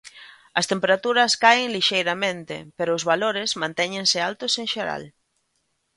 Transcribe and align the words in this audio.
As 0.59 0.69
temperaturas 0.71 1.37
caen 1.43 1.73
lixeiramente, 1.75 2.55
pero 2.77 2.91
os 2.97 3.07
valores 3.11 3.51
mantéñense 3.61 4.17
altos 4.29 4.51
en 4.61 4.65
xeral. 4.73 5.03